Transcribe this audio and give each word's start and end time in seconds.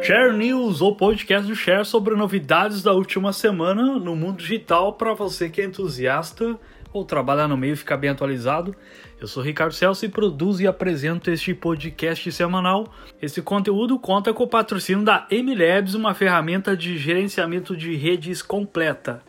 Share 0.00 0.32
News, 0.32 0.80
ou 0.80 0.96
podcast 0.96 1.46
do 1.46 1.54
Share 1.54 1.84
sobre 1.84 2.14
novidades 2.14 2.82
da 2.82 2.92
última 2.92 3.32
semana 3.32 3.98
no 3.98 4.16
mundo 4.16 4.38
digital 4.38 4.94
para 4.94 5.12
você 5.12 5.50
que 5.50 5.60
é 5.60 5.64
entusiasta 5.64 6.58
ou 6.92 7.04
trabalha 7.04 7.46
no 7.46 7.56
meio 7.56 7.74
e 7.74 7.76
ficar 7.76 7.96
bem 7.98 8.08
atualizado. 8.08 8.74
Eu 9.20 9.26
sou 9.26 9.42
Ricardo 9.42 9.74
Celso 9.74 10.06
e 10.06 10.08
produzo 10.08 10.62
e 10.62 10.66
apresento 10.66 11.30
este 11.30 11.52
podcast 11.52 12.30
semanal. 12.32 12.86
Esse 13.20 13.42
conteúdo 13.42 13.98
conta 13.98 14.32
com 14.32 14.44
o 14.44 14.48
patrocínio 14.48 15.04
da 15.04 15.26
MLabs, 15.30 15.94
uma 15.94 16.14
ferramenta 16.14 16.76
de 16.76 16.96
gerenciamento 16.96 17.76
de 17.76 17.94
redes 17.94 18.40
completa. 18.40 19.22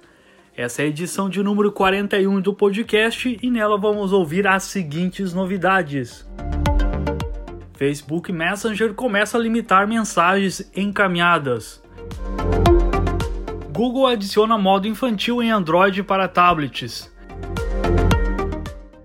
Essa 0.55 0.83
é 0.83 0.85
a 0.85 0.89
edição 0.89 1.29
de 1.29 1.41
número 1.43 1.71
41 1.71 2.41
do 2.41 2.53
podcast 2.53 3.37
e 3.41 3.49
nela 3.49 3.77
vamos 3.77 4.13
ouvir 4.13 4.47
as 4.47 4.63
seguintes 4.63 5.33
novidades. 5.33 6.27
Facebook 7.79 8.29
Messenger 8.29 8.93
começa 8.93 9.37
a 9.37 9.39
limitar 9.39 9.87
mensagens 9.87 10.69
encaminhadas. 10.75 11.81
Google 13.71 14.05
adiciona 14.05 14.57
modo 14.57 14.85
infantil 14.85 15.41
em 15.41 15.49
Android 15.49 16.03
para 16.03 16.27
tablets. 16.27 17.09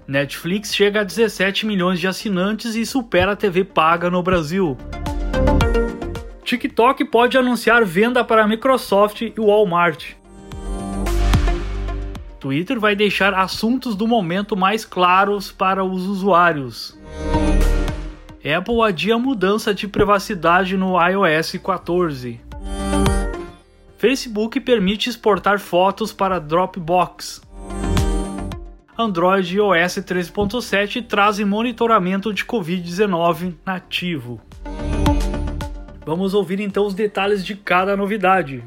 Netflix 0.09 0.75
chega 0.75 1.03
a 1.03 1.05
17 1.05 1.67
milhões 1.67 2.01
de 2.01 2.09
assinantes 2.09 2.75
e 2.75 2.85
supera 2.85 3.35
a 3.35 3.37
TV 3.37 3.63
paga 3.63 4.11
no 4.11 4.21
Brasil. 4.25 4.77
TikTok 6.43 7.05
pode 7.05 7.39
anunciar 7.39 7.85
venda 7.85 8.25
para 8.25 8.45
Microsoft 8.45 9.21
e 9.21 9.35
Walmart. 9.39 10.15
Twitter 12.41 12.81
vai 12.81 12.97
deixar 12.97 13.35
assuntos 13.35 13.95
do 13.95 14.09
momento 14.09 14.57
mais 14.57 14.85
claros 14.85 15.53
para 15.53 15.85
os 15.85 16.03
usuários. 16.07 16.99
Apple 18.45 18.83
adia 18.83 19.19
mudança 19.19 19.73
de 19.73 19.89
privacidade 19.89 20.77
no 20.77 21.01
iOS 21.01 21.53
14. 21.53 22.39
Facebook 23.97 24.61
permite 24.61 25.09
exportar 25.09 25.59
fotos 25.59 26.13
para 26.13 26.39
Dropbox. 26.39 27.41
Android 28.99 29.57
e 29.57 29.61
OS 29.61 29.97
13.7 29.97 31.07
trazem 31.07 31.47
monitoramento 31.47 32.35
de 32.35 32.45
Covid-19 32.45 33.55
nativo. 33.65 34.39
Vamos 36.05 36.35
ouvir 36.35 36.61
então 36.61 36.85
os 36.85 36.93
detalhes 36.93 37.43
de 37.43 37.57
cada 37.57 37.97
novidade. 37.97 38.63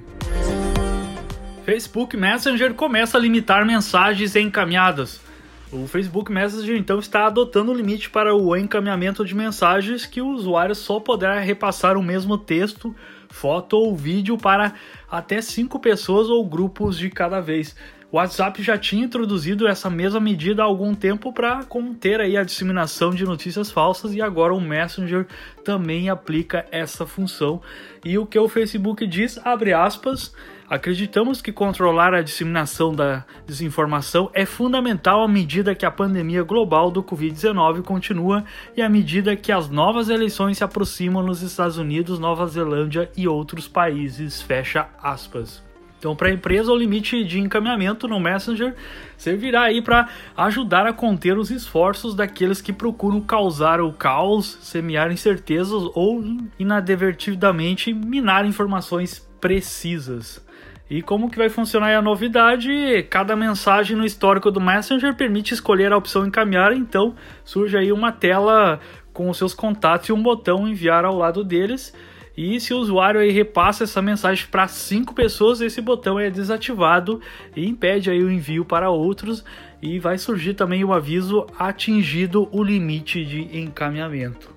Facebook 1.64 2.18
Messenger 2.18 2.74
começa 2.74 3.16
a 3.16 3.22
limitar 3.22 3.64
mensagens 3.64 4.36
encaminhadas. 4.36 5.27
O 5.70 5.86
Facebook 5.86 6.32
Messenger 6.32 6.78
então 6.78 6.98
está 6.98 7.28
adotando 7.28 7.74
o 7.74 7.76
limite 7.76 8.10
para 8.10 8.34
o 8.34 8.56
encaminhamento 8.56 9.26
de 9.26 9.36
mensagens 9.36 10.06
que 10.06 10.22
o 10.22 10.30
usuário 10.30 10.74
só 10.74 10.98
poderá 10.98 11.40
repassar 11.40 11.98
o 11.98 12.04
mesmo 12.04 12.38
texto, 12.38 12.96
foto 13.28 13.76
ou 13.76 13.94
vídeo 13.94 14.38
para 14.38 14.74
até 15.12 15.42
cinco 15.42 15.78
pessoas 15.78 16.30
ou 16.30 16.46
grupos 16.48 16.98
de 16.98 17.10
cada 17.10 17.42
vez. 17.42 17.76
O 18.10 18.16
WhatsApp 18.16 18.64
já 18.64 18.78
tinha 18.78 19.04
introduzido 19.04 19.68
essa 19.68 19.90
mesma 19.90 20.22
medida 20.22 20.62
há 20.62 20.66
algum 20.66 20.96
tempo 20.96 21.34
para 21.34 21.66
conter 21.66 22.22
aí 22.22 22.38
a 22.38 22.44
disseminação 22.44 23.10
de 23.10 23.26
notícias 23.26 23.70
falsas 23.70 24.14
e 24.14 24.22
agora 24.22 24.54
o 24.54 24.62
Messenger 24.62 25.28
também 25.66 26.10
aplica 26.10 26.66
essa 26.72 27.06
função. 27.06 27.62
E 28.06 28.18
o 28.18 28.26
que 28.26 28.40
o 28.40 28.48
Facebook 28.48 29.06
diz, 29.06 29.38
abre 29.46 29.74
aspas, 29.74 30.34
Acreditamos 30.70 31.42
que 31.42 31.54
controlar 31.54 32.14
a 32.14 32.22
disseminação 32.22 32.94
da 32.94 33.24
desinformação 33.46 34.30
é 34.34 34.46
fundamental 34.46 35.24
à 35.24 35.28
medida 35.28 35.74
que 35.74 35.86
a 35.86 35.92
pandemia 35.92 36.44
global 36.44 36.92
do 36.92 37.02
Covid-19 37.02 37.84
continua 37.84 38.44
e 38.76 38.82
à 38.82 38.90
medida 38.90 39.36
que 39.36 39.52
as 39.52 39.70
novas 39.70 40.10
eleições 40.10 40.58
se 40.58 40.66
aproximam 40.66 41.24
nos 41.24 41.42
Estados 41.42 41.78
Unidos, 41.78 42.20
Nova 42.20 42.46
Zelândia 42.48 43.10
e 43.16 43.30
outros 43.30 43.66
países. 43.66 44.42
Fecha 44.42 44.90
aspas. 45.02 45.67
Então, 45.98 46.16
para 46.16 46.28
a 46.28 46.32
empresa, 46.32 46.72
o 46.72 46.76
limite 46.76 47.24
de 47.24 47.40
encaminhamento 47.40 48.08
no 48.08 48.20
Messenger 48.20 48.76
servirá 49.18 49.64
aí 49.64 49.82
para 49.82 50.08
ajudar 50.36 50.86
a 50.86 50.94
conter 50.94 51.38
os 51.38 51.50
esforços 51.50 52.14
daqueles 52.14 52.62
que 52.62 52.72
procuram 52.72 53.20
causar 53.20 53.82
o 53.82 53.92
caos, 53.92 54.60
semear 54.62 55.12
incertezas 55.12 55.90
ou 55.96 56.24
inadvertidamente 56.60 57.94
minar 57.94 58.46
informações 58.46 59.28
precisas. 59.42 60.46
E 60.90 61.02
como 61.02 61.30
que 61.30 61.38
vai 61.38 61.50
funcionar 61.50 61.94
a 61.94 62.02
novidade? 62.02 62.70
Cada 63.10 63.36
mensagem 63.36 63.98
no 63.98 64.06
histórico 64.06 64.50
do 64.50 64.62
Messenger 64.62 65.14
permite 65.16 65.54
escolher 65.54 65.92
a 65.92 65.98
opção 65.98 66.26
encaminhar, 66.26 66.72
então 66.72 67.14
surge 67.44 67.76
aí 67.76 67.92
uma 67.92 68.12
tela 68.12 68.80
com 69.12 69.30
os 69.30 69.38
seus 69.38 69.54
contatos 69.54 70.08
e 70.08 70.14
um 70.14 70.22
botão 70.22 70.68
enviar 70.68 71.04
ao 71.04 71.18
lado 71.18 71.44
deles. 71.44 71.94
E 72.38 72.60
se 72.60 72.72
o 72.72 72.78
usuário 72.78 73.20
aí 73.20 73.32
repassa 73.32 73.84
essa 73.84 74.00
mensagem 74.00 74.46
para 74.46 74.68
cinco 74.68 75.12
pessoas, 75.16 75.60
esse 75.60 75.82
botão 75.82 76.20
é 76.20 76.30
desativado 76.30 77.20
e 77.56 77.68
impede 77.68 78.12
aí 78.12 78.24
o 78.24 78.32
envio 78.32 78.64
para 78.64 78.92
outros 78.92 79.44
e 79.82 79.98
vai 79.98 80.20
surgir 80.20 80.54
também 80.54 80.84
o 80.84 80.94
aviso 80.94 81.48
atingido 81.58 82.48
o 82.52 82.64
limite 82.64 83.26
de 83.26 83.58
encaminhamento. 83.58 84.56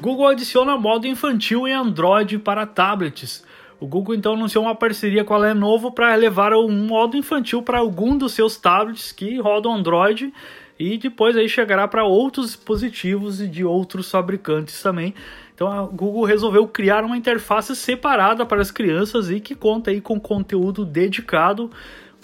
Google 0.00 0.26
adiciona 0.26 0.76
modo 0.76 1.06
infantil 1.06 1.68
em 1.68 1.72
Android 1.72 2.36
para 2.40 2.66
tablets. 2.66 3.44
O 3.78 3.86
Google 3.86 4.16
então 4.16 4.34
anunciou 4.34 4.64
uma 4.64 4.74
parceria 4.74 5.24
com 5.24 5.34
a 5.34 5.38
Lenovo 5.38 5.92
para 5.92 6.14
levar 6.16 6.52
um 6.54 6.86
modo 6.86 7.16
infantil 7.16 7.62
para 7.62 7.78
algum 7.78 8.18
dos 8.18 8.32
seus 8.32 8.56
tablets 8.56 9.12
que 9.12 9.38
rodam 9.40 9.74
Android 9.74 10.32
e 10.78 10.98
depois 10.98 11.36
aí 11.36 11.48
chegará 11.48 11.86
para 11.86 12.04
outros 12.04 12.46
dispositivos 12.48 13.40
e 13.40 13.46
de 13.46 13.64
outros 13.64 14.10
fabricantes 14.10 14.82
também. 14.82 15.14
Então 15.54 15.70
a 15.70 15.82
Google 15.82 16.24
resolveu 16.24 16.66
criar 16.66 17.04
uma 17.04 17.16
interface 17.16 17.76
separada 17.76 18.44
para 18.44 18.60
as 18.60 18.70
crianças 18.70 19.30
e 19.30 19.38
que 19.38 19.54
conta 19.54 19.90
aí 19.90 20.00
com 20.00 20.18
conteúdo 20.18 20.84
dedicado. 20.84 21.70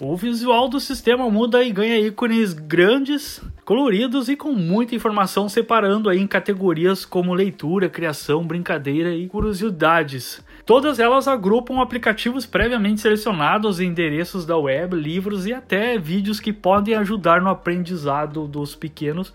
O 0.03 0.15
visual 0.15 0.67
do 0.67 0.79
sistema 0.79 1.29
muda 1.29 1.63
e 1.63 1.71
ganha 1.71 1.99
ícones 1.99 2.53
grandes, 2.53 3.39
coloridos 3.63 4.29
e 4.29 4.35
com 4.35 4.51
muita 4.51 4.95
informação 4.95 5.47
separando 5.47 6.09
aí 6.09 6.19
em 6.19 6.25
categorias 6.25 7.05
como 7.05 7.35
leitura, 7.35 7.87
criação, 7.87 8.43
brincadeira 8.43 9.13
e 9.13 9.27
curiosidades. 9.27 10.43
Todas 10.65 10.97
elas 10.97 11.27
agrupam 11.27 11.79
aplicativos 11.79 12.47
previamente 12.47 12.99
selecionados, 12.99 13.79
endereços 13.79 14.43
da 14.43 14.57
web, 14.57 14.95
livros 14.95 15.45
e 15.45 15.53
até 15.53 15.99
vídeos 15.99 16.39
que 16.39 16.51
podem 16.51 16.95
ajudar 16.95 17.39
no 17.39 17.51
aprendizado 17.51 18.47
dos 18.47 18.73
pequenos. 18.73 19.31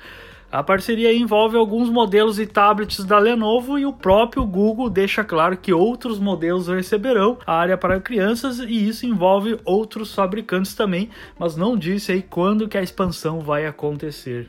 A 0.56 0.62
parceria 0.62 1.12
envolve 1.12 1.55
alguns 1.55 1.91
modelos 1.91 2.39
e 2.39 2.47
tablets 2.47 3.05
da 3.05 3.19
Lenovo 3.19 3.78
e 3.78 3.84
o 3.84 3.93
próprio 3.93 4.43
Google 4.47 4.89
deixa 4.89 5.22
claro 5.22 5.55
que 5.55 5.71
outros 5.71 6.19
modelos 6.19 6.67
receberão 6.67 7.37
a 7.47 7.59
área 7.59 7.77
para 7.77 8.00
crianças 8.00 8.59
e 8.59 8.89
isso 8.89 9.05
envolve 9.05 9.61
outros 9.67 10.15
fabricantes 10.15 10.75
também, 10.75 11.11
mas 11.39 11.56
não 11.56 11.77
disse 11.77 12.11
aí 12.11 12.22
quando 12.22 12.69
que 12.69 12.78
a 12.78 12.83
expansão 12.83 13.41
vai 13.41 13.67
acontecer. 13.67 14.47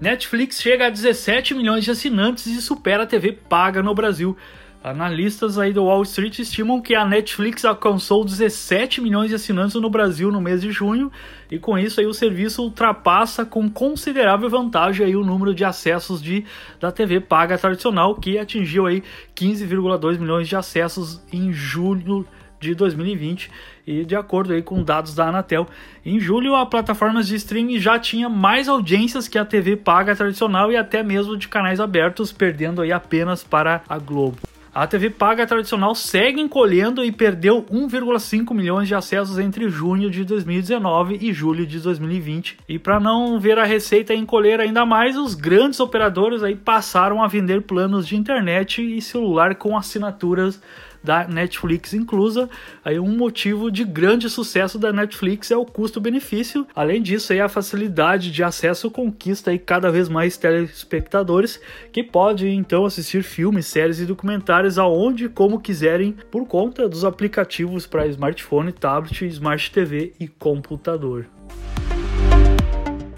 Netflix 0.00 0.62
chega 0.62 0.86
a 0.86 0.90
17 0.90 1.52
milhões 1.52 1.84
de 1.84 1.90
assinantes 1.90 2.46
e 2.46 2.62
supera 2.62 3.02
a 3.02 3.06
TV 3.06 3.32
paga 3.32 3.82
no 3.82 3.94
Brasil. 3.94 4.34
Analistas 4.82 5.58
aí 5.58 5.72
do 5.72 5.84
Wall 5.84 6.02
Street 6.02 6.40
estimam 6.40 6.80
que 6.80 6.94
a 6.96 7.04
Netflix 7.04 7.64
alcançou 7.64 8.24
17 8.24 9.00
milhões 9.00 9.28
de 9.28 9.36
assinantes 9.36 9.76
no 9.76 9.88
Brasil 9.88 10.32
no 10.32 10.40
mês 10.40 10.60
de 10.60 10.72
junho 10.72 11.10
e 11.48 11.56
com 11.56 11.78
isso 11.78 12.00
aí 12.00 12.06
o 12.06 12.12
serviço 12.12 12.62
ultrapassa 12.62 13.44
com 13.44 13.70
considerável 13.70 14.50
vantagem 14.50 15.06
aí 15.06 15.14
o 15.14 15.24
número 15.24 15.54
de 15.54 15.64
acessos 15.64 16.20
de, 16.20 16.44
da 16.80 16.90
TV 16.90 17.20
paga 17.20 17.56
tradicional 17.56 18.16
que 18.16 18.36
atingiu 18.38 18.86
aí 18.86 19.04
15,2 19.36 20.18
milhões 20.18 20.48
de 20.48 20.56
acessos 20.56 21.22
em 21.32 21.52
julho 21.52 22.26
de 22.58 22.74
2020 22.74 23.52
e 23.86 24.04
de 24.04 24.16
acordo 24.16 24.52
aí 24.52 24.62
com 24.62 24.82
dados 24.82 25.14
da 25.14 25.28
Anatel, 25.28 25.68
em 26.04 26.18
julho 26.18 26.56
a 26.56 26.66
plataforma 26.66 27.22
de 27.22 27.36
streaming 27.36 27.78
já 27.78 28.00
tinha 28.00 28.28
mais 28.28 28.68
audiências 28.68 29.28
que 29.28 29.38
a 29.38 29.44
TV 29.44 29.76
paga 29.76 30.16
tradicional 30.16 30.72
e 30.72 30.76
até 30.76 31.04
mesmo 31.04 31.36
de 31.36 31.46
canais 31.46 31.78
abertos, 31.78 32.32
perdendo 32.32 32.82
aí 32.82 32.90
apenas 32.90 33.44
para 33.44 33.82
a 33.88 33.98
Globo. 33.98 34.51
A 34.74 34.86
TV 34.86 35.10
paga 35.10 35.46
tradicional 35.46 35.94
segue 35.94 36.40
encolhendo 36.40 37.04
e 37.04 37.12
perdeu 37.12 37.62
1,5 37.64 38.54
milhões 38.54 38.88
de 38.88 38.94
acessos 38.94 39.38
entre 39.38 39.68
junho 39.68 40.10
de 40.10 40.24
2019 40.24 41.18
e 41.20 41.30
julho 41.30 41.66
de 41.66 41.78
2020. 41.78 42.56
E 42.66 42.78
para 42.78 42.98
não 42.98 43.38
ver 43.38 43.58
a 43.58 43.64
receita 43.64 44.14
encolher 44.14 44.60
ainda 44.60 44.86
mais, 44.86 45.14
os 45.14 45.34
grandes 45.34 45.78
operadores 45.78 46.42
aí 46.42 46.56
passaram 46.56 47.22
a 47.22 47.28
vender 47.28 47.60
planos 47.60 48.08
de 48.08 48.16
internet 48.16 48.80
e 48.80 49.02
celular 49.02 49.56
com 49.56 49.76
assinaturas 49.76 50.58
da 51.02 51.26
Netflix 51.26 51.92
inclusa. 51.92 52.48
Aí 52.84 52.98
um 52.98 53.16
motivo 53.16 53.70
de 53.70 53.84
grande 53.84 54.30
sucesso 54.30 54.78
da 54.78 54.92
Netflix 54.92 55.50
é 55.50 55.56
o 55.56 55.64
custo-benefício. 55.64 56.66
Além 56.74 57.02
disso, 57.02 57.32
aí 57.32 57.40
a 57.40 57.48
facilidade 57.48 58.30
de 58.30 58.42
acesso 58.42 58.90
conquista 58.90 59.50
aí 59.50 59.58
cada 59.58 59.90
vez 59.90 60.08
mais 60.08 60.36
telespectadores 60.36 61.60
que 61.92 62.02
podem 62.02 62.56
então 62.56 62.84
assistir 62.84 63.22
filmes, 63.22 63.66
séries 63.66 64.00
e 64.00 64.06
documentários 64.06 64.78
aonde 64.78 65.26
e 65.26 65.28
como 65.28 65.60
quiserem 65.60 66.16
por 66.30 66.46
conta 66.46 66.88
dos 66.88 67.04
aplicativos 67.04 67.86
para 67.86 68.06
smartphone, 68.06 68.72
tablet, 68.72 69.26
smart 69.26 69.70
TV 69.70 70.12
e 70.18 70.28
computador. 70.28 71.26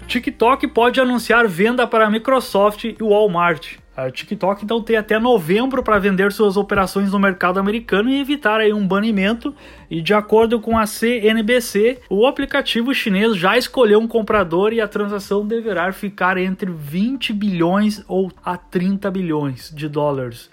TikTok 0.07 0.67
pode 0.67 1.01
anunciar 1.01 1.47
venda 1.47 1.87
para 1.87 2.09
Microsoft 2.09 2.83
e 2.85 2.95
Walmart. 3.01 3.77
A 3.95 4.11
TikTok 4.11 4.65
então 4.65 4.81
tem 4.81 4.97
até 4.97 5.17
novembro 5.17 5.81
para 5.81 5.97
vender 5.97 6.31
suas 6.33 6.57
operações 6.57 7.13
no 7.13 7.19
mercado 7.19 7.59
americano 7.59 8.09
e 8.09 8.19
evitar 8.19 8.59
aí 8.59 8.73
um 8.73 8.85
banimento. 8.85 9.55
E 9.89 10.01
de 10.01 10.13
acordo 10.13 10.59
com 10.59 10.77
a 10.77 10.85
CNBC, 10.85 12.01
o 12.09 12.27
aplicativo 12.27 12.93
chinês 12.93 13.37
já 13.37 13.57
escolheu 13.57 13.99
um 13.99 14.07
comprador 14.07 14.73
e 14.73 14.81
a 14.81 14.87
transação 14.87 15.47
deverá 15.47 15.93
ficar 15.93 16.37
entre 16.37 16.69
20 16.69 17.31
bilhões 17.31 18.03
ou 18.07 18.29
a 18.43 18.57
30 18.57 19.09
bilhões 19.09 19.71
de 19.73 19.87
dólares. 19.87 20.49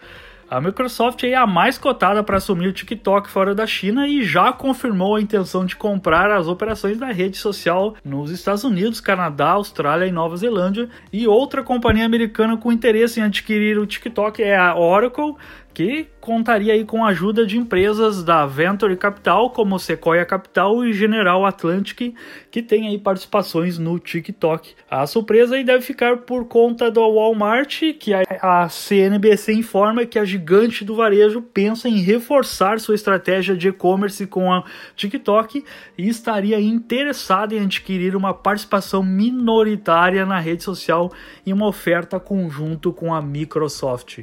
A 0.52 0.60
Microsoft 0.60 1.24
é 1.24 1.34
a 1.34 1.46
mais 1.46 1.78
cotada 1.78 2.22
para 2.22 2.36
assumir 2.36 2.68
o 2.68 2.74
TikTok 2.74 3.30
fora 3.30 3.54
da 3.54 3.66
China 3.66 4.06
e 4.06 4.22
já 4.22 4.52
confirmou 4.52 5.16
a 5.16 5.20
intenção 5.22 5.64
de 5.64 5.74
comprar 5.74 6.30
as 6.30 6.46
operações 6.46 6.98
da 6.98 7.06
rede 7.06 7.38
social 7.38 7.96
nos 8.04 8.30
Estados 8.30 8.62
Unidos, 8.62 9.00
Canadá, 9.00 9.52
Austrália 9.52 10.04
e 10.04 10.12
Nova 10.12 10.36
Zelândia. 10.36 10.90
E 11.10 11.26
outra 11.26 11.62
companhia 11.62 12.04
americana 12.04 12.54
com 12.58 12.70
interesse 12.70 13.18
em 13.18 13.22
adquirir 13.22 13.78
o 13.78 13.86
TikTok 13.86 14.42
é 14.42 14.54
a 14.54 14.76
Oracle, 14.76 15.36
que 15.74 16.06
contaria 16.20 16.74
aí 16.74 16.84
com 16.84 17.04
a 17.04 17.08
ajuda 17.08 17.44
de 17.46 17.58
empresas 17.58 18.22
da 18.22 18.46
Venture 18.46 18.96
Capital, 18.96 19.50
como 19.50 19.78
Sequoia 19.78 20.24
Capital 20.24 20.84
e 20.84 20.92
General 20.92 21.44
Atlantic, 21.44 22.14
que 22.50 22.62
tem 22.62 22.88
aí 22.88 22.98
participações 22.98 23.78
no 23.78 23.98
TikTok. 23.98 24.74
A 24.90 25.06
surpresa 25.06 25.56
aí 25.56 25.64
deve 25.64 25.82
ficar 25.82 26.18
por 26.18 26.46
conta 26.46 26.90
do 26.90 27.00
Walmart, 27.00 27.80
que 27.98 28.12
a 28.14 28.68
CNBC 28.68 29.54
informa 29.54 30.06
que 30.06 30.18
a 30.18 30.24
gigante 30.24 30.84
do 30.84 30.94
varejo 30.94 31.42
pensa 31.42 31.88
em 31.88 32.00
reforçar 32.00 32.78
sua 32.78 32.94
estratégia 32.94 33.56
de 33.56 33.68
e-commerce 33.68 34.26
com 34.26 34.52
a 34.52 34.64
TikTok 34.94 35.64
e 35.96 36.08
estaria 36.08 36.60
interessada 36.60 37.54
em 37.54 37.60
adquirir 37.60 38.14
uma 38.14 38.34
participação 38.34 39.02
minoritária 39.02 40.26
na 40.26 40.38
rede 40.38 40.62
social 40.62 41.10
em 41.46 41.52
uma 41.52 41.66
oferta 41.66 42.20
conjunto 42.20 42.92
com 42.92 43.14
a 43.14 43.20
Microsoft. 43.20 44.20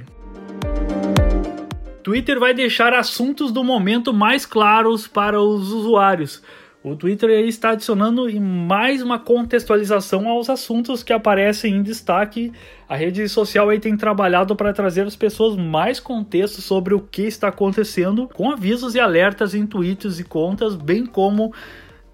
Twitter 2.10 2.40
vai 2.40 2.56
deixar 2.56 2.92
assuntos 2.92 3.52
do 3.52 3.64
momento 3.64 4.12
mais 4.12 4.44
claros 4.44 5.08
para 5.08 5.40
os 5.40 5.72
usuários. 5.72 6.42
O 6.84 6.96
Twitter 6.96 7.30
está 7.46 7.70
adicionando 7.70 8.28
mais 8.42 9.04
uma 9.04 9.20
contextualização 9.20 10.28
aos 10.28 10.50
assuntos 10.50 11.04
que 11.04 11.14
aparecem 11.14 11.76
em 11.76 11.84
destaque. 11.84 12.52
A 12.88 12.96
rede 12.96 13.30
social 13.30 13.68
tem 13.80 13.96
trabalhado 13.96 14.56
para 14.56 14.74
trazer 14.74 15.06
às 15.06 15.16
pessoas 15.16 15.56
mais 15.56 16.00
contexto 16.00 16.64
sobre 16.64 16.96
o 16.96 17.00
que 17.00 17.28
está 17.28 17.50
acontecendo, 17.50 18.28
com 18.34 18.50
avisos 18.50 18.96
e 18.96 19.00
alertas 19.00 19.54
em 19.54 19.68
tweets 19.68 20.20
e 20.20 20.24
contas, 20.24 20.76
bem 20.76 21.06
como 21.06 21.54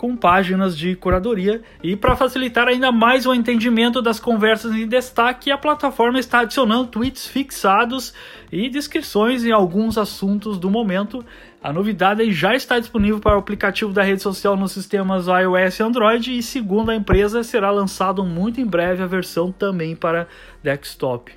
com 0.06 0.16
páginas 0.16 0.78
de 0.78 0.96
curadoria. 0.96 1.64
E 1.82 1.96
para 1.96 2.16
facilitar 2.16 2.68
ainda 2.68 2.92
mais 2.92 3.26
o 3.26 3.34
entendimento 3.34 4.04
das 4.04 4.20
conversas 4.20 4.72
em 4.74 4.88
destaque, 4.88 5.50
a 5.50 5.58
plataforma 5.58 6.20
está 6.20 6.42
adicionando 6.42 6.86
tweets 6.86 7.26
fixados 7.26 8.14
e 8.52 8.70
descrições 8.70 9.44
em 9.44 9.52
alguns 9.52 9.98
assuntos 9.98 10.60
do 10.60 10.70
momento. 10.70 11.26
A 11.62 11.74
novidade 11.74 12.32
já 12.32 12.54
está 12.54 12.78
disponível 12.78 13.20
para 13.20 13.36
o 13.36 13.40
aplicativo 13.40 13.92
da 13.92 14.04
rede 14.04 14.22
social 14.22 14.56
nos 14.56 14.74
sistemas 14.74 15.26
iOS 15.26 15.80
e 15.80 15.84
Android 15.84 16.38
e, 16.38 16.44
segundo 16.44 16.92
a 16.92 16.96
empresa, 16.96 17.44
será 17.44 17.72
lançado 17.72 18.24
muito 18.24 18.62
em 18.62 18.66
breve 18.66 19.02
a 19.02 19.08
versão 19.08 19.52
também 19.52 19.96
para 19.96 20.28
desktop. 20.62 21.32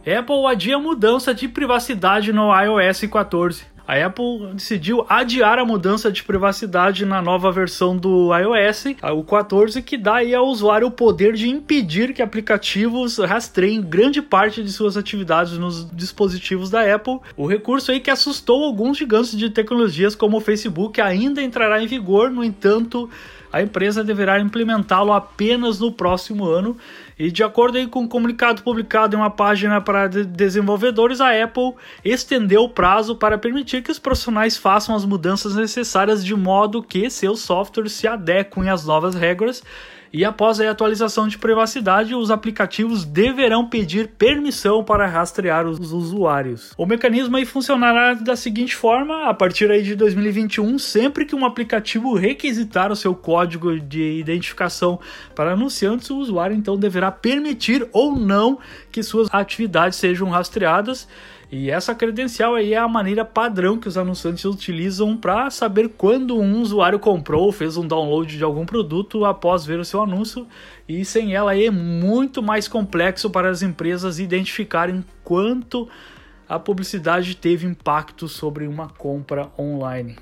Apple 0.00 0.46
adia 0.46 0.76
mudança 0.76 1.32
de 1.32 1.46
privacidade 1.46 2.32
no 2.32 2.50
iOS 2.52 3.02
14. 3.02 3.69
A 3.90 4.06
Apple 4.06 4.52
decidiu 4.54 5.04
adiar 5.08 5.58
a 5.58 5.64
mudança 5.64 6.12
de 6.12 6.22
privacidade 6.22 7.04
na 7.04 7.20
nova 7.20 7.50
versão 7.50 7.96
do 7.96 8.30
iOS, 8.32 8.84
o 9.02 9.24
14, 9.24 9.82
que 9.82 9.98
dá 9.98 10.18
ao 10.36 10.46
usuário 10.46 10.86
o 10.86 10.92
poder 10.92 11.32
de 11.32 11.48
impedir 11.48 12.14
que 12.14 12.22
aplicativos 12.22 13.18
rastreiem 13.18 13.82
grande 13.82 14.22
parte 14.22 14.62
de 14.62 14.70
suas 14.70 14.96
atividades 14.96 15.58
nos 15.58 15.90
dispositivos 15.90 16.70
da 16.70 16.94
Apple. 16.94 17.18
O 17.36 17.48
recurso 17.48 17.90
aí 17.90 17.98
que 17.98 18.12
assustou 18.12 18.62
alguns 18.62 18.96
gigantes 18.96 19.36
de 19.36 19.50
tecnologias 19.50 20.14
como 20.14 20.36
o 20.36 20.40
Facebook 20.40 21.00
ainda 21.00 21.42
entrará 21.42 21.82
em 21.82 21.88
vigor, 21.88 22.30
no 22.30 22.44
entanto, 22.44 23.10
a 23.52 23.62
empresa 23.62 24.04
deverá 24.04 24.38
implementá-lo 24.40 25.12
apenas 25.12 25.80
no 25.80 25.92
próximo 25.92 26.46
ano. 26.46 26.76
E 27.18 27.30
de 27.30 27.42
acordo 27.42 27.76
com 27.88 28.02
um 28.02 28.08
comunicado 28.08 28.62
publicado 28.62 29.14
em 29.14 29.18
uma 29.18 29.30
página 29.30 29.80
para 29.80 30.06
desenvolvedores, 30.06 31.20
a 31.20 31.42
Apple 31.42 31.74
estendeu 32.04 32.62
o 32.62 32.68
prazo 32.68 33.16
para 33.16 33.36
permitir 33.36 33.82
que 33.82 33.90
os 33.90 33.98
profissionais 33.98 34.56
façam 34.56 34.94
as 34.94 35.04
mudanças 35.04 35.56
necessárias 35.56 36.24
de 36.24 36.34
modo 36.34 36.82
que 36.82 37.10
seus 37.10 37.40
softwares 37.40 37.92
se 37.92 38.06
adequem 38.06 38.68
às 38.68 38.84
novas 38.86 39.14
regras 39.14 39.62
e 40.12 40.24
após 40.24 40.60
a 40.60 40.68
atualização 40.68 41.28
de 41.28 41.38
privacidade, 41.38 42.14
os 42.14 42.30
aplicativos 42.30 43.04
deverão 43.04 43.68
pedir 43.68 44.08
permissão 44.08 44.82
para 44.82 45.06
rastrear 45.06 45.66
os 45.66 45.92
usuários. 45.92 46.72
O 46.76 46.84
mecanismo 46.84 47.36
aí 47.36 47.46
funcionará 47.46 48.14
da 48.14 48.34
seguinte 48.34 48.74
forma: 48.74 49.28
a 49.28 49.34
partir 49.34 49.70
aí 49.70 49.82
de 49.82 49.94
2021, 49.94 50.78
sempre 50.78 51.24
que 51.24 51.36
um 51.36 51.44
aplicativo 51.44 52.14
requisitar 52.14 52.90
o 52.90 52.96
seu 52.96 53.14
código 53.14 53.78
de 53.78 54.18
identificação 54.18 54.98
para 55.34 55.52
anunciantes, 55.52 56.10
o 56.10 56.18
usuário 56.18 56.56
então 56.56 56.76
deverá 56.76 57.12
permitir 57.12 57.88
ou 57.92 58.16
não 58.16 58.58
que 58.90 59.02
suas 59.02 59.28
atividades 59.32 59.96
sejam 59.96 60.28
rastreadas. 60.28 61.06
E 61.52 61.68
essa 61.68 61.96
credencial 61.96 62.54
aí 62.54 62.74
é 62.74 62.78
a 62.78 62.86
maneira 62.86 63.24
padrão 63.24 63.76
que 63.76 63.88
os 63.88 63.98
anunciantes 63.98 64.44
utilizam 64.44 65.16
para 65.16 65.50
saber 65.50 65.88
quando 65.88 66.38
um 66.38 66.60
usuário 66.60 67.00
comprou 67.00 67.46
ou 67.46 67.52
fez 67.52 67.76
um 67.76 67.86
download 67.86 68.38
de 68.38 68.44
algum 68.44 68.64
produto 68.64 69.24
após 69.24 69.66
ver 69.66 69.80
o 69.80 69.84
seu 69.84 70.00
anúncio. 70.00 70.46
E 70.88 71.04
sem 71.04 71.34
ela 71.34 71.56
é 71.56 71.68
muito 71.68 72.40
mais 72.40 72.68
complexo 72.68 73.28
para 73.28 73.50
as 73.50 73.62
empresas 73.62 74.20
identificarem 74.20 75.04
quanto 75.24 75.88
a 76.48 76.56
publicidade 76.56 77.34
teve 77.36 77.66
impacto 77.66 78.28
sobre 78.28 78.68
uma 78.68 78.88
compra 78.88 79.50
online. 79.58 80.16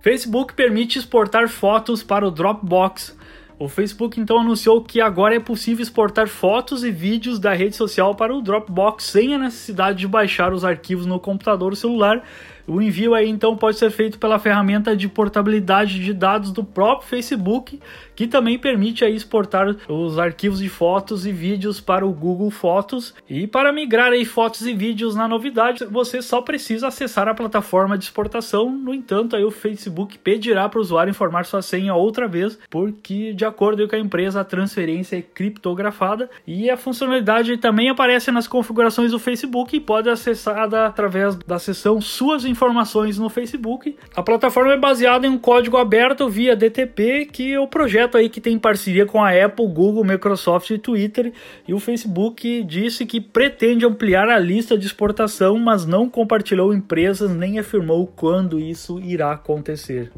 Facebook 0.00 0.54
permite 0.54 0.98
exportar 0.98 1.50
fotos 1.50 2.02
para 2.02 2.26
o 2.26 2.30
Dropbox. 2.30 3.14
O 3.58 3.68
Facebook 3.68 4.20
então 4.20 4.38
anunciou 4.38 4.80
que 4.84 5.00
agora 5.00 5.34
é 5.34 5.40
possível 5.40 5.82
exportar 5.82 6.28
fotos 6.28 6.84
e 6.84 6.92
vídeos 6.92 7.40
da 7.40 7.52
rede 7.52 7.74
social 7.74 8.14
para 8.14 8.32
o 8.32 8.40
Dropbox 8.40 9.02
sem 9.02 9.34
a 9.34 9.38
necessidade 9.38 9.98
de 9.98 10.06
baixar 10.06 10.52
os 10.52 10.64
arquivos 10.64 11.06
no 11.06 11.18
computador 11.18 11.70
ou 11.70 11.76
celular 11.76 12.22
o 12.68 12.82
envio 12.82 13.14
aí 13.14 13.28
então 13.28 13.56
pode 13.56 13.78
ser 13.78 13.90
feito 13.90 14.18
pela 14.18 14.38
ferramenta 14.38 14.94
de 14.94 15.08
portabilidade 15.08 15.98
de 15.98 16.12
dados 16.12 16.52
do 16.52 16.62
próprio 16.62 17.08
Facebook, 17.08 17.80
que 18.14 18.26
também 18.26 18.58
permite 18.58 19.04
aí 19.04 19.14
exportar 19.14 19.74
os 19.88 20.18
arquivos 20.18 20.58
de 20.60 20.68
fotos 20.68 21.24
e 21.24 21.32
vídeos 21.32 21.80
para 21.80 22.06
o 22.06 22.12
Google 22.12 22.50
Fotos. 22.50 23.14
E 23.28 23.46
para 23.46 23.72
migrar 23.72 24.12
aí 24.12 24.24
fotos 24.24 24.66
e 24.66 24.74
vídeos 24.74 25.16
na 25.16 25.26
novidade, 25.26 25.84
você 25.86 26.20
só 26.20 26.42
precisa 26.42 26.88
acessar 26.88 27.26
a 27.26 27.34
plataforma 27.34 27.96
de 27.96 28.04
exportação. 28.04 28.70
No 28.70 28.92
entanto, 28.92 29.34
aí 29.34 29.44
o 29.44 29.50
Facebook 29.50 30.18
pedirá 30.18 30.68
para 30.68 30.78
o 30.78 30.82
usuário 30.82 31.10
informar 31.10 31.46
sua 31.46 31.62
senha 31.62 31.94
outra 31.94 32.28
vez, 32.28 32.58
porque 32.68 33.32
de 33.32 33.44
acordo 33.44 33.88
com 33.88 33.96
a 33.96 33.98
empresa 33.98 34.40
a 34.40 34.44
transferência 34.44 35.16
é 35.16 35.22
criptografada 35.22 36.28
e 36.46 36.68
a 36.68 36.76
funcionalidade 36.76 37.56
também 37.56 37.88
aparece 37.88 38.30
nas 38.30 38.46
configurações 38.46 39.12
do 39.12 39.18
Facebook 39.18 39.74
e 39.74 39.80
pode 39.80 40.04
ser 40.18 40.30
acessada 40.30 40.86
através 40.86 41.34
da 41.36 41.58
seção 41.58 42.00
Suas 42.00 42.44
informações 42.44 42.57
informações 42.58 43.18
no 43.18 43.30
Facebook. 43.30 43.96
A 44.16 44.22
plataforma 44.22 44.72
é 44.72 44.76
baseada 44.76 45.26
em 45.26 45.30
um 45.30 45.38
código 45.38 45.76
aberto 45.76 46.28
via 46.28 46.56
DTP, 46.56 47.26
que 47.26 47.52
é 47.52 47.60
o 47.60 47.68
projeto 47.68 48.18
aí 48.18 48.28
que 48.28 48.40
tem 48.40 48.58
parceria 48.58 49.06
com 49.06 49.22
a 49.22 49.30
Apple, 49.30 49.68
Google, 49.68 50.04
Microsoft 50.04 50.70
e 50.70 50.78
Twitter. 50.78 51.32
E 51.68 51.72
o 51.72 51.78
Facebook 51.78 52.64
disse 52.64 53.06
que 53.06 53.20
pretende 53.20 53.86
ampliar 53.86 54.28
a 54.28 54.38
lista 54.40 54.76
de 54.76 54.86
exportação, 54.86 55.56
mas 55.56 55.86
não 55.86 56.10
compartilhou 56.10 56.74
empresas 56.74 57.30
nem 57.30 57.60
afirmou 57.60 58.08
quando 58.08 58.58
isso 58.58 58.98
irá 58.98 59.32
acontecer. 59.32 60.10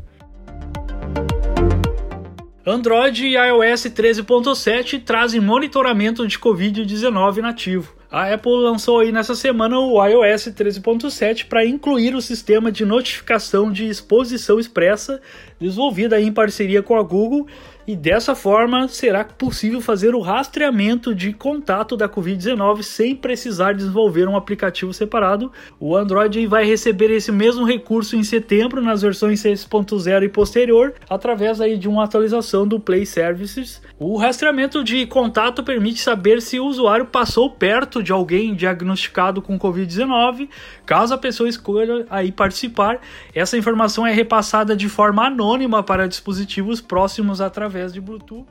Android 2.64 3.26
e 3.26 3.36
iOS 3.36 3.84
13.7 3.84 5.02
trazem 5.04 5.40
monitoramento 5.40 6.26
de 6.26 6.38
Covid-19 6.38 7.36
nativo. 7.38 7.99
A 8.10 8.34
Apple 8.34 8.50
lançou 8.50 8.98
aí 8.98 9.12
nessa 9.12 9.36
semana 9.36 9.78
o 9.78 10.04
iOS 10.04 10.48
13.7 10.48 11.46
para 11.46 11.64
incluir 11.64 12.12
o 12.16 12.20
sistema 12.20 12.72
de 12.72 12.84
notificação 12.84 13.70
de 13.70 13.86
exposição 13.86 14.58
expressa, 14.58 15.20
desenvolvido 15.60 16.16
em 16.16 16.32
parceria 16.32 16.82
com 16.82 16.96
a 16.96 17.04
Google 17.04 17.46
e 17.90 17.96
dessa 17.96 18.36
forma 18.36 18.86
será 18.86 19.24
possível 19.24 19.80
fazer 19.80 20.14
o 20.14 20.20
rastreamento 20.20 21.12
de 21.12 21.32
contato 21.32 21.96
da 21.96 22.08
Covid-19 22.08 22.84
sem 22.84 23.16
precisar 23.16 23.72
desenvolver 23.72 24.28
um 24.28 24.36
aplicativo 24.36 24.94
separado. 24.94 25.50
O 25.80 25.96
Android 25.96 26.46
vai 26.46 26.64
receber 26.64 27.10
esse 27.10 27.32
mesmo 27.32 27.64
recurso 27.64 28.14
em 28.14 28.22
setembro 28.22 28.80
nas 28.80 29.02
versões 29.02 29.42
6.0 29.42 30.22
e 30.22 30.28
posterior, 30.28 30.94
através 31.08 31.60
aí 31.60 31.76
de 31.76 31.88
uma 31.88 32.04
atualização 32.04 32.64
do 32.64 32.78
Play 32.78 33.04
Services. 33.04 33.82
O 33.98 34.16
rastreamento 34.16 34.84
de 34.84 35.04
contato 35.06 35.64
permite 35.64 36.00
saber 36.00 36.40
se 36.40 36.60
o 36.60 36.66
usuário 36.66 37.06
passou 37.06 37.50
perto 37.50 38.04
de 38.04 38.12
alguém 38.12 38.54
diagnosticado 38.54 39.42
com 39.42 39.58
Covid-19. 39.58 40.48
Caso 40.86 41.12
a 41.12 41.18
pessoa 41.18 41.48
escolha 41.48 42.06
aí 42.08 42.30
participar, 42.30 43.00
essa 43.34 43.58
informação 43.58 44.06
é 44.06 44.12
repassada 44.12 44.76
de 44.76 44.88
forma 44.88 45.26
anônima 45.26 45.82
para 45.82 46.06
dispositivos 46.06 46.80
próximos 46.80 47.40
através 47.40 47.79
através 47.80 47.92
de 47.92 48.00
Bluetooth. 48.00 48.46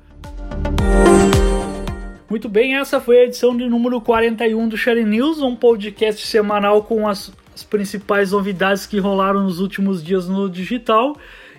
Muito 2.29 2.49
bem, 2.49 2.75
essa 2.75 2.99
foi 2.99 3.19
a 3.19 3.23
edição 3.23 3.55
de 3.55 3.67
número 3.67 4.01
41 4.01 4.67
do 4.67 4.77
Share 4.77 5.03
News, 5.03 5.41
um 5.41 5.55
podcast 5.55 6.25
semanal 6.27 6.83
com 6.83 7.07
as, 7.07 7.31
as 7.55 7.63
principais 7.63 8.31
novidades 8.31 8.85
que 8.85 8.99
rolaram 8.99 9.43
nos 9.43 9.59
últimos 9.59 10.03
dias 10.03 10.27
no 10.27 10.49
digital. 10.49 11.15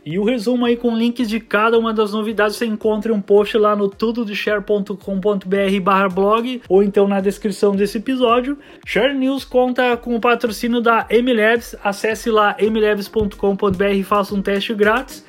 E 0.06 0.18
o 0.18 0.24
resumo 0.24 0.64
aí 0.64 0.76
com 0.76 0.96
links 0.96 1.28
de 1.28 1.38
cada 1.38 1.78
uma 1.78 1.92
das 1.92 2.14
novidades 2.14 2.56
você 2.56 2.64
encontra 2.64 3.12
um 3.12 3.20
post 3.20 3.58
lá 3.58 3.76
no 3.76 3.86
tudodeshare.com.br 3.86 6.14
blog 6.14 6.62
ou 6.68 6.82
então 6.82 7.06
na 7.06 7.20
descrição 7.20 7.76
desse 7.76 7.98
episódio. 7.98 8.56
Share 8.86 9.12
News 9.12 9.44
conta 9.44 9.94
com 9.98 10.16
o 10.16 10.20
patrocínio 10.20 10.80
da 10.80 11.06
MLabs. 11.10 11.76
Acesse 11.84 12.30
lá 12.30 12.56
mlabs.com.br 12.58 13.84
e 13.92 14.02
faça 14.02 14.34
um 14.34 14.40
teste 14.40 14.72
grátis. 14.72 15.28